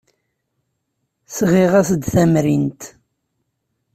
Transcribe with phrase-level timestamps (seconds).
[1.37, 2.81] Sɣiɣ-as-d tamrint.